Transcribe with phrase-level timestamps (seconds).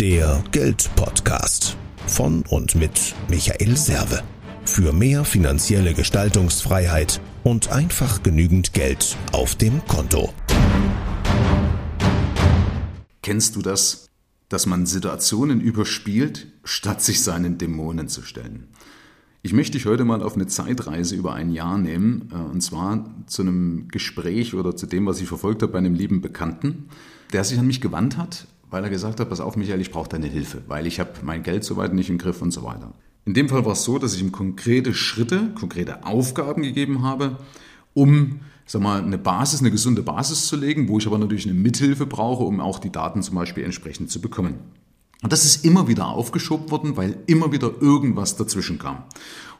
[0.00, 1.74] Der Geldpodcast
[2.06, 4.22] von und mit Michael Serve.
[4.66, 10.34] Für mehr finanzielle Gestaltungsfreiheit und einfach genügend Geld auf dem Konto.
[13.22, 14.10] Kennst du das,
[14.50, 18.68] dass man Situationen überspielt, statt sich seinen Dämonen zu stellen?
[19.40, 23.06] Ich möchte dich heute mal auf eine Zeitreise über ein Jahr nehmen, äh, und zwar
[23.28, 26.90] zu einem Gespräch oder zu dem, was ich verfolgt habe bei einem lieben Bekannten,
[27.32, 30.08] der sich an mich gewandt hat weil er gesagt hat, pass auf Michael, ich brauche
[30.08, 32.92] deine Hilfe, weil ich habe mein Geld soweit nicht im Griff und so weiter.
[33.24, 37.38] In dem Fall war es so, dass ich ihm konkrete Schritte, konkrete Aufgaben gegeben habe,
[37.94, 41.54] um sag mal, eine Basis, eine gesunde Basis zu legen, wo ich aber natürlich eine
[41.54, 44.54] Mithilfe brauche, um auch die Daten zum Beispiel entsprechend zu bekommen.
[45.22, 49.04] Und das ist immer wieder aufgeschoben worden, weil immer wieder irgendwas dazwischen kam.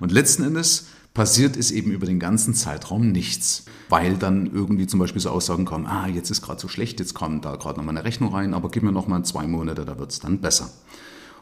[0.00, 5.00] Und letzten Endes passiert ist eben über den ganzen Zeitraum nichts, weil dann irgendwie zum
[5.00, 7.96] Beispiel so Aussagen kommen, ah, jetzt ist gerade so schlecht, jetzt kommt da gerade nochmal
[7.96, 10.70] eine Rechnung rein, aber gib mir nochmal zwei Monate, da wird es dann besser.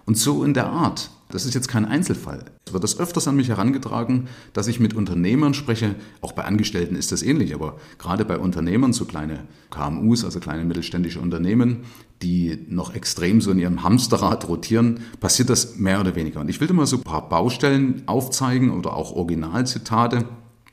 [0.07, 2.45] Und so in der Art, das ist jetzt kein Einzelfall.
[2.67, 5.95] Es wird das öfters an mich herangetragen, dass ich mit Unternehmern spreche.
[6.21, 10.65] Auch bei Angestellten ist das ähnlich, aber gerade bei Unternehmern, so kleine KMUs, also kleine
[10.65, 11.85] mittelständische Unternehmen,
[12.23, 16.41] die noch extrem so in ihrem Hamsterrad rotieren, passiert das mehr oder weniger.
[16.41, 20.27] Und ich will dir mal so ein paar Baustellen aufzeigen oder auch Originalzitate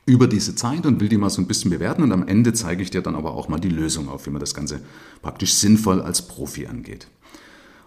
[0.04, 2.82] über diese Zeit und will die mal so ein bisschen bewerten und am Ende zeige
[2.82, 4.80] ich dir dann aber auch mal die Lösung auf, wie man das Ganze
[5.22, 7.06] praktisch sinnvoll als Profi angeht.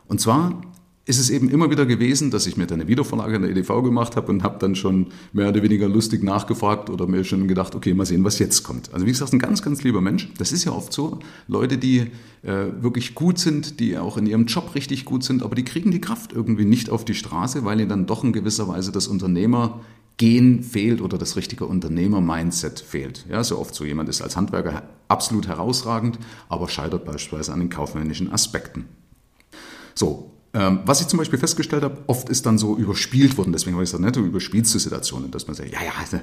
[0.07, 0.61] Und zwar
[1.05, 3.83] ist es eben immer wieder gewesen, dass ich mir dann eine Wiedervorlage in der EDV
[3.83, 7.75] gemacht habe und habe dann schon mehr oder weniger lustig nachgefragt oder mir schon gedacht,
[7.75, 8.91] okay, mal sehen, was jetzt kommt.
[8.91, 10.29] Also wie gesagt, ein ganz, ganz lieber Mensch.
[10.39, 11.19] Das ist ja oft so.
[11.47, 12.07] Leute, die
[12.41, 15.91] äh, wirklich gut sind, die auch in ihrem Job richtig gut sind, aber die kriegen
[15.91, 19.07] die Kraft irgendwie nicht auf die Straße, weil ihnen dann doch in gewisser Weise das
[19.07, 23.27] Unternehmergehen fehlt oder das richtige Unternehmer-Mindset fehlt.
[23.29, 26.17] Ja, so oft so jemand ist als Handwerker absolut herausragend,
[26.49, 28.85] aber scheitert beispielsweise an den kaufmännischen Aspekten.
[29.93, 33.83] So, was ich zum Beispiel festgestellt habe, oft ist dann so überspielt worden, deswegen habe
[33.83, 36.19] ich gesagt, ne, du überspielst du Situationen, dass man sagt, ja, ja, also,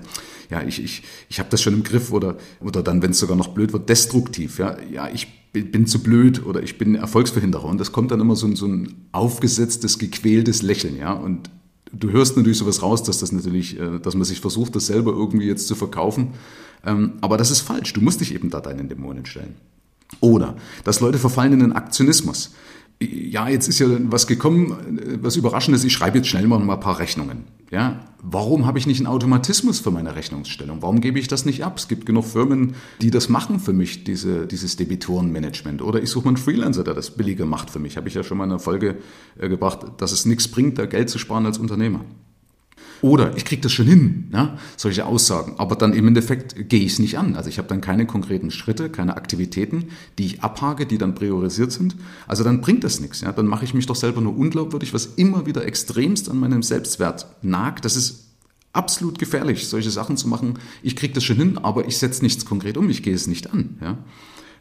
[0.50, 3.36] ja, ich, ich, ich habe das schon im Griff oder, oder dann, wenn es sogar
[3.36, 7.66] noch blöd wird, destruktiv, ja, ja, ich bin, bin zu blöd oder ich bin Erfolgsverhinderer.
[7.66, 11.50] Und das kommt dann immer so, ein so ein aufgesetztes, gequältes Lächeln, ja, und
[11.92, 15.12] du hörst natürlich sowas raus, dass das natürlich, äh, dass man sich versucht, das selber
[15.12, 16.28] irgendwie jetzt zu verkaufen,
[16.86, 19.56] ähm, aber das ist falsch, du musst dich eben da deinen Dämonen stellen.
[20.20, 22.52] Oder, dass Leute verfallen in den Aktionismus
[23.02, 26.98] ja, jetzt ist ja was gekommen, was Überraschendes, ich schreibe jetzt schnell mal ein paar
[26.98, 27.44] Rechnungen.
[27.70, 30.82] Ja, warum habe ich nicht einen Automatismus für meine Rechnungsstellung?
[30.82, 31.78] Warum gebe ich das nicht ab?
[31.78, 35.80] Es gibt genug Firmen, die das machen für mich, diese, dieses Debitorenmanagement.
[35.80, 37.96] Oder ich suche mal einen Freelancer, der das billiger macht für mich.
[37.96, 38.98] Habe ich ja schon mal in der Folge
[39.38, 42.04] äh, gebracht, dass es nichts bringt, da Geld zu sparen als Unternehmer.
[43.02, 45.54] Oder ich kriege das schon hin, ja, solche Aussagen.
[45.58, 47.34] Aber dann im Endeffekt gehe ich es nicht an.
[47.34, 49.88] Also ich habe dann keine konkreten Schritte, keine Aktivitäten,
[50.18, 51.96] die ich abhake, die dann priorisiert sind.
[52.28, 53.20] Also dann bringt das nichts.
[53.20, 53.32] Ja.
[53.32, 57.26] Dann mache ich mich doch selber nur unglaubwürdig, was immer wieder extremst an meinem Selbstwert
[57.42, 57.84] nagt.
[57.84, 58.28] Das ist
[58.72, 60.60] absolut gefährlich, solche Sachen zu machen.
[60.82, 63.52] Ich kriege das schon hin, aber ich setze nichts konkret um, ich gehe es nicht
[63.52, 63.78] an.
[63.80, 63.98] Ja.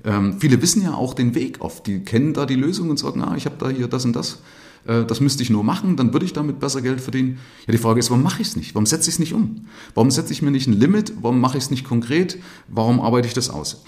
[0.03, 3.21] Ähm, viele wissen ja auch den Weg oft, die kennen da die Lösung und sagen,
[3.21, 4.39] ah, ich habe da hier das und das.
[4.85, 7.39] Äh, das müsste ich nur machen, dann würde ich damit besser Geld verdienen.
[7.67, 8.75] Ja, die Frage ist, warum mache ich es nicht?
[8.75, 9.67] Warum setze ich es nicht um?
[9.93, 11.13] Warum setze ich mir nicht ein Limit?
[11.21, 12.37] Warum mache ich es nicht konkret?
[12.67, 13.83] Warum arbeite ich das aus?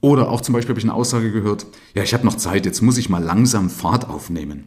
[0.00, 2.80] Oder auch zum Beispiel habe ich eine Aussage gehört, ja, ich habe noch Zeit, jetzt
[2.80, 4.64] muss ich mal langsam Fahrt aufnehmen.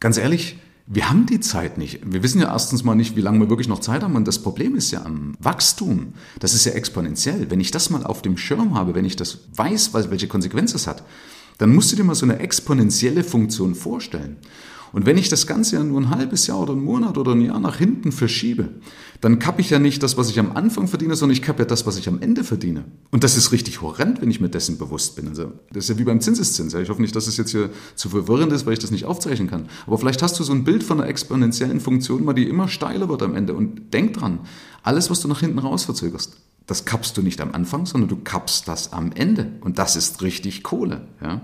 [0.00, 2.00] Ganz ehrlich, wir haben die Zeit nicht.
[2.04, 4.14] Wir wissen ja erstens mal nicht, wie lange wir wirklich noch Zeit haben.
[4.14, 6.14] Und das Problem ist ja am Wachstum.
[6.38, 7.50] Das ist ja exponentiell.
[7.50, 10.86] Wenn ich das mal auf dem Schirm habe, wenn ich das weiß, welche Konsequenz es
[10.86, 11.02] hat,
[11.58, 14.36] dann musst du dir mal so eine exponentielle Funktion vorstellen.
[14.92, 17.42] Und wenn ich das Ganze ja nur ein halbes Jahr oder einen Monat oder ein
[17.42, 18.70] Jahr nach hinten verschiebe,
[19.20, 21.64] dann kappe ich ja nicht das, was ich am Anfang verdiene, sondern ich kappe ja
[21.66, 22.84] das, was ich am Ende verdiene.
[23.10, 25.28] Und das ist richtig horrend, wenn ich mir dessen bewusst bin.
[25.28, 26.72] Also das ist ja wie beim Zinseszins.
[26.74, 29.50] Ich hoffe nicht, dass es jetzt hier zu verwirrend ist, weil ich das nicht aufzeichnen
[29.50, 29.68] kann.
[29.86, 33.08] Aber vielleicht hast du so ein Bild von einer exponentiellen Funktion, mal die immer steiler
[33.08, 33.54] wird am Ende.
[33.54, 34.40] Und denk dran,
[34.82, 38.16] alles, was du nach hinten raus verzögerst, das kappst du nicht am Anfang, sondern du
[38.16, 39.52] kappst das am Ende.
[39.60, 41.06] Und das ist richtig Kohle.
[41.22, 41.40] Ja?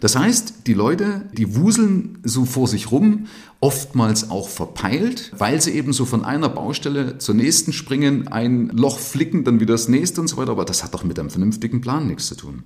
[0.00, 3.26] Das heißt, die Leute, die wuseln so vor sich rum,
[3.60, 8.98] oftmals auch verpeilt, weil sie eben so von einer Baustelle zur nächsten springen, ein Loch
[8.98, 10.50] flicken, dann wieder das nächste und so weiter.
[10.50, 12.64] Aber das hat doch mit einem vernünftigen Plan nichts zu tun.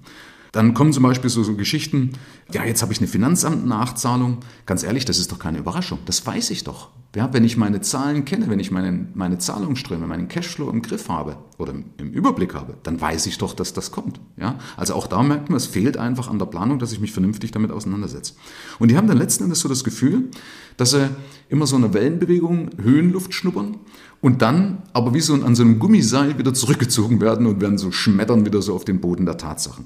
[0.57, 2.13] Dann kommen zum Beispiel so, so Geschichten,
[2.51, 4.39] ja, jetzt habe ich eine Finanzamtnachzahlung.
[4.65, 5.99] Ganz ehrlich, das ist doch keine Überraschung.
[6.07, 6.89] Das weiß ich doch.
[7.15, 11.11] Ja, wenn ich meine Zahlen kenne, wenn ich meine, meine Zahlungsströme, meinen Cashflow im Griff
[11.11, 14.19] habe oder im Überblick habe, dann weiß ich doch, dass das kommt.
[14.39, 17.13] Ja, also auch da merkt man, es fehlt einfach an der Planung, dass ich mich
[17.13, 18.33] vernünftig damit auseinandersetze.
[18.79, 20.31] Und die haben dann letzten Endes so das Gefühl,
[20.79, 21.11] dass sie
[21.51, 23.77] immer so eine Wellenbewegung, Höhenluft schnuppern
[24.23, 27.93] und dann aber wie so an so einem Gummiseil wieder zurückgezogen werden und werden so
[27.93, 29.85] schmettern wieder so auf den Boden der Tatsachen.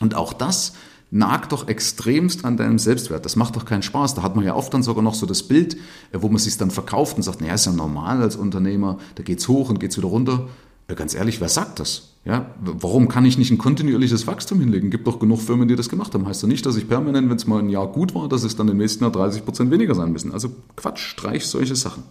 [0.00, 0.74] Und auch das
[1.10, 3.24] nagt doch extremst an deinem Selbstwert.
[3.24, 4.14] Das macht doch keinen Spaß.
[4.14, 5.74] Da hat man ja oft dann sogar noch so das Bild,
[6.12, 9.22] äh, wo man sich dann verkauft und sagt, naja, ist ja normal als Unternehmer, da
[9.22, 10.48] geht's hoch und geht's wieder runter.
[10.88, 12.14] Ja, ganz ehrlich, wer sagt das?
[12.24, 14.90] Ja, warum kann ich nicht ein kontinuierliches Wachstum hinlegen?
[14.90, 16.26] Gibt doch genug Firmen, die das gemacht haben.
[16.26, 18.56] Heißt doch nicht, dass ich permanent, wenn es mal ein Jahr gut war, dass es
[18.56, 20.32] dann im nächsten Jahr 30 Prozent weniger sein müssen.
[20.32, 22.02] Also Quatsch, streich solche Sachen.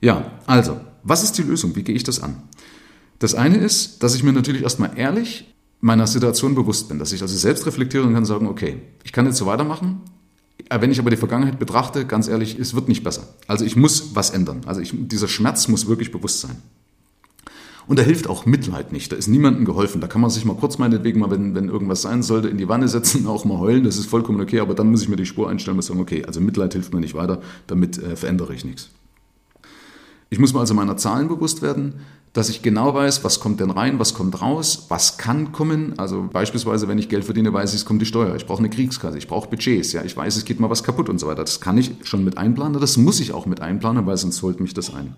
[0.00, 1.74] Ja, also, was ist die Lösung?
[1.74, 2.42] Wie gehe ich das an?
[3.18, 7.22] Das eine ist, dass ich mir natürlich erstmal ehrlich meiner Situation bewusst bin, dass ich
[7.22, 10.00] also selbst reflektieren kann und sagen, okay, ich kann jetzt so weitermachen,
[10.70, 13.28] wenn ich aber die Vergangenheit betrachte, ganz ehrlich, es wird nicht besser.
[13.46, 14.62] Also ich muss was ändern.
[14.66, 16.56] Also ich, dieser Schmerz muss wirklich bewusst sein.
[17.86, 19.12] Und da hilft auch Mitleid nicht.
[19.12, 20.00] Da ist niemandem geholfen.
[20.00, 22.68] Da kann man sich mal kurz meinetwegen mal, wenn, wenn irgendwas sein sollte, in die
[22.68, 23.84] Wanne setzen, auch mal heulen.
[23.84, 24.58] Das ist vollkommen okay.
[24.58, 27.00] Aber dann muss ich mir die Spur einstellen und sagen, okay, also Mitleid hilft mir
[27.00, 27.40] nicht weiter.
[27.68, 28.90] Damit äh, verändere ich nichts.
[30.30, 32.00] Ich muss mir also meiner Zahlen bewusst werden
[32.36, 35.98] dass ich genau weiß, was kommt denn rein, was kommt raus, was kann kommen.
[35.98, 38.36] Also beispielsweise, wenn ich Geld verdiene, weiß ich, es kommt die Steuer.
[38.36, 41.08] Ich brauche eine Kriegskasse, ich brauche Budgets, ja, ich weiß, es geht mal was kaputt
[41.08, 41.44] und so weiter.
[41.44, 44.60] Das kann ich schon mit einplanen, das muss ich auch mit einplanen, weil sonst holt
[44.60, 45.16] mich das ein.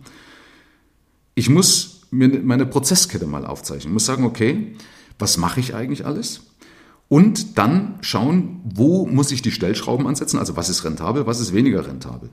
[1.35, 3.91] Ich muss mir meine Prozesskette mal aufzeichnen.
[3.91, 4.77] Ich muss sagen, okay,
[5.19, 6.43] was mache ich eigentlich alles?
[7.09, 11.55] Und dann schauen, wo muss ich die Stellschrauben ansetzen, also was ist rentabel, was ist
[11.55, 12.29] weniger rentabel.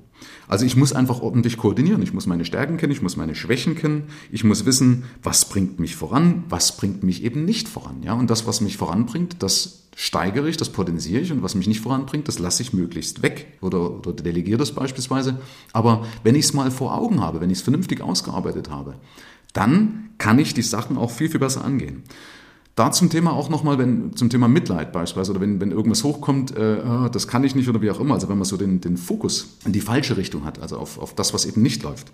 [0.49, 2.01] Also ich muss einfach ordentlich koordinieren.
[2.01, 5.79] Ich muss meine Stärken kennen, ich muss meine Schwächen kennen, ich muss wissen, was bringt
[5.79, 8.03] mich voran, was bringt mich eben nicht voran.
[8.03, 8.13] Ja?
[8.13, 11.79] Und das, was mich voranbringt, das steigere ich, das potenziere ich und was mich nicht
[11.79, 15.39] voranbringt, das lasse ich möglichst weg oder, oder delegiere das beispielsweise.
[15.71, 18.95] Aber wenn ich es mal vor Augen habe, wenn ich es vernünftig ausgearbeitet habe,
[19.53, 22.03] dann kann ich die Sachen auch viel, viel besser angehen.
[22.75, 26.57] Da zum Thema auch nochmal, wenn zum Thema Mitleid beispielsweise oder wenn, wenn irgendwas hochkommt,
[26.57, 28.81] äh, ah, das kann ich nicht oder wie auch immer, also wenn man so den,
[28.81, 32.11] den Fokus in die falsche Richtung hat, also auf, auf das, was eben nicht läuft,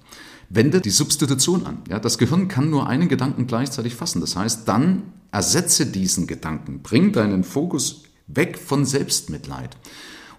[0.49, 1.79] wende die Substitution an.
[1.89, 4.21] Ja, das Gehirn kann nur einen Gedanken gleichzeitig fassen.
[4.21, 9.75] Das heißt, dann ersetze diesen Gedanken, bring deinen Fokus weg von Selbstmitleid.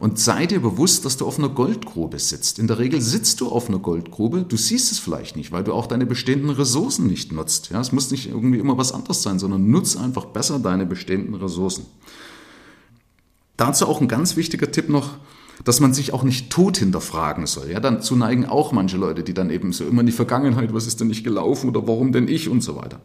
[0.03, 2.59] Und sei dir bewusst, dass du auf einer Goldgrube sitzt.
[2.59, 5.73] In der Regel sitzt du auf einer Goldgrube, du siehst es vielleicht nicht, weil du
[5.73, 7.71] auch deine bestehenden Ressourcen nicht nutzt.
[7.71, 11.37] Ja, es muss nicht irgendwie immer was anderes sein, sondern nutz einfach besser deine bestehenden
[11.37, 11.87] Ressourcen.
[13.57, 15.19] Dazu auch ein ganz wichtiger Tipp noch,
[15.65, 17.71] dass man sich auch nicht tot hinterfragen soll.
[17.71, 20.89] Ja, dazu neigen auch manche Leute, die dann eben so immer in die Vergangenheit, was
[20.89, 23.01] ist denn nicht gelaufen oder warum denn ich und so weiter.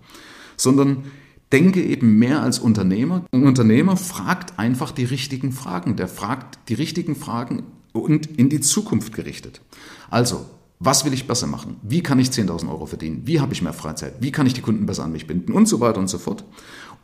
[0.56, 1.04] Sondern
[1.52, 3.26] denke eben mehr als Unternehmer.
[3.32, 5.96] Ein Unternehmer fragt einfach die richtigen Fragen.
[5.96, 7.64] Der fragt die richtigen Fragen
[7.94, 9.62] und in die Zukunft gerichtet.
[10.10, 10.46] Also,
[10.80, 11.78] was will ich besser machen?
[11.82, 13.24] Wie kann ich 10.000 Euro verdienen?
[13.26, 14.16] Wie habe ich mehr Freizeit?
[14.20, 15.52] Wie kann ich die Kunden besser an mich binden?
[15.52, 16.44] Und so weiter und so fort.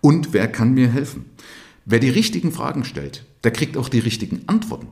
[0.02, 1.26] Und wer kann mir helfen?
[1.86, 4.88] Wer die richtigen Fragen stellt, der kriegt auch die richtigen Antworten.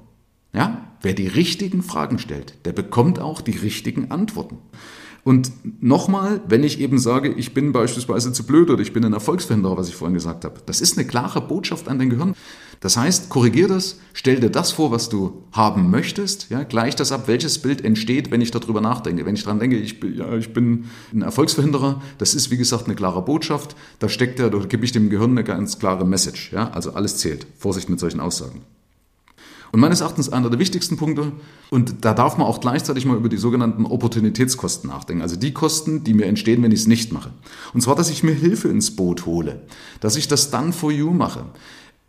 [0.54, 0.88] Ja?
[1.02, 4.58] Wer die richtigen Fragen stellt, der bekommt auch die richtigen Antworten.
[5.24, 5.52] Und
[5.82, 9.78] nochmal, wenn ich eben sage, ich bin beispielsweise zu blöd oder ich bin ein Erfolgsverhinderer,
[9.78, 12.34] was ich vorhin gesagt habe, das ist eine klare Botschaft an dein Gehirn.
[12.80, 17.12] Das heißt, korrigier das, stell dir das vor, was du haben möchtest, ja, gleich das
[17.12, 19.24] ab, welches Bild entsteht, wenn ich darüber nachdenke.
[19.28, 22.86] Wenn ich daran denke, ich bin, ja, ich bin ein Erfolgsverhinderer, das ist wie gesagt
[22.86, 26.52] eine klare Botschaft, da steckt ja, da gebe ich dem Gehirn eine ganz klare Message,
[26.54, 27.46] ja, also alles zählt.
[27.60, 28.62] Vorsicht mit solchen Aussagen.
[29.72, 31.32] Und meines Erachtens einer der wichtigsten Punkte,
[31.70, 36.04] und da darf man auch gleichzeitig mal über die sogenannten Opportunitätskosten nachdenken, also die Kosten,
[36.04, 37.32] die mir entstehen, wenn ich es nicht mache.
[37.74, 39.62] Und zwar, dass ich mir Hilfe ins Boot hole,
[40.02, 41.46] dass ich das dann for you mache,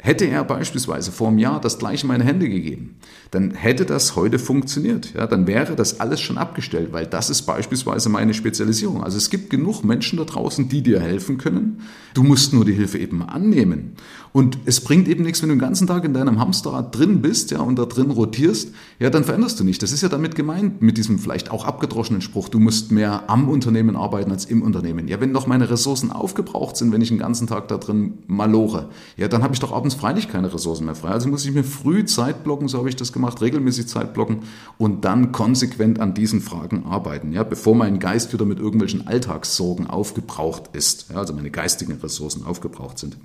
[0.05, 2.97] Hätte er beispielsweise vor einem Jahr das gleiche meine Hände gegeben,
[3.31, 5.15] dann hätte das heute funktioniert.
[5.15, 9.05] Ja, dann wäre das alles schon abgestellt, weil das ist beispielsweise meine Spezialisierung.
[9.05, 11.83] Also es gibt genug Menschen da draußen, die dir helfen können.
[12.15, 13.93] Du musst nur die Hilfe eben annehmen.
[14.33, 17.51] Und es bringt eben nichts, wenn du den ganzen Tag in deinem Hamsterrad drin bist,
[17.51, 19.83] ja, und da drin rotierst, ja, dann veränderst du nicht.
[19.83, 23.49] Das ist ja damit gemeint, mit diesem vielleicht auch abgedroschenen Spruch, du musst mehr am
[23.51, 25.07] Unternehmen arbeiten als im Unternehmen.
[25.07, 28.89] Ja, wenn doch meine Ressourcen aufgebraucht sind, wenn ich den ganzen Tag da drin malore,
[29.19, 31.11] ja, dann habe ich doch abends abends freilich keine Ressourcen mehr frei.
[31.11, 34.43] Also muss ich mir früh Zeit blocken, so habe ich das gemacht, regelmäßig Zeit blocken
[34.79, 39.87] und dann konsequent an diesen Fragen arbeiten, ja, bevor mein Geist wieder mit irgendwelchen Alltagssorgen
[39.87, 43.17] aufgebraucht ist, ja, also meine geistigen Ressourcen aufgebraucht sind.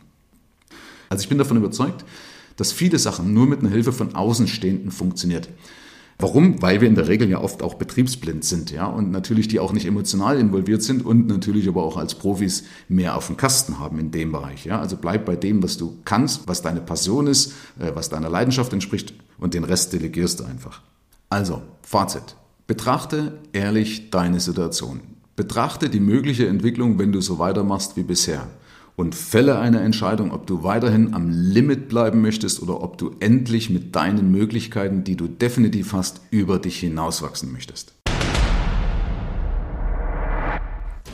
[1.09, 2.03] Also ich bin davon überzeugt,
[2.57, 5.47] dass viele Sachen nur mit einer Hilfe von Außenstehenden funktioniert.
[6.19, 6.61] Warum?
[6.63, 9.71] Weil wir in der Regel ja oft auch betriebsblind sind, ja, und natürlich die auch
[9.71, 13.99] nicht emotional involviert sind und natürlich aber auch als Profis mehr auf dem Kasten haben
[13.99, 14.79] in dem Bereich, ja.
[14.79, 18.73] Also bleib bei dem, was du kannst, was deine Passion ist, äh, was deiner Leidenschaft
[18.73, 20.81] entspricht und den Rest delegierst du einfach.
[21.29, 22.35] Also, Fazit.
[22.65, 25.01] Betrachte ehrlich deine Situation.
[25.35, 28.47] Betrachte die mögliche Entwicklung, wenn du so weitermachst wie bisher
[28.97, 33.69] und fälle eine Entscheidung, ob du weiterhin am Limit bleiben möchtest oder ob du endlich
[33.69, 37.93] mit deinen Möglichkeiten, die du definitiv hast, über dich hinauswachsen möchtest.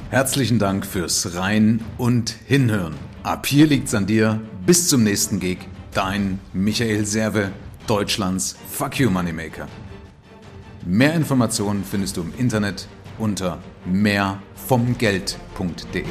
[0.10, 2.94] Herzlichen Dank fürs Rein und Hinhören.
[3.24, 4.40] Ab hier liegt's an dir.
[4.66, 5.58] Bis zum nächsten Gig.
[5.94, 7.52] Dein Michael Serve,
[7.86, 9.68] Deutschlands Fuck You Moneymaker.
[10.86, 12.88] Mehr Informationen findest du im Internet
[13.18, 16.06] unter mehrvomgeld.de.